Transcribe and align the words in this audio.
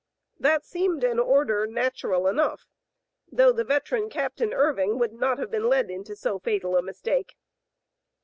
That 0.39 0.65
seemed 0.65 1.03
an 1.03 1.19
order 1.19 1.67
nat 1.67 2.01
ural 2.01 2.25
enough, 2.27 2.65
though 3.31 3.51
the 3.51 3.63
veteran 3.63 4.09
Captain 4.09 4.51
Irving 4.51 4.97
would 4.97 5.13
not 5.13 5.37
have 5.37 5.51
been 5.51 5.69
led 5.69 5.91
into 5.91 6.15
so 6.15 6.39
fatal 6.39 6.75
a 6.75 6.81
mistake. 6.81 7.35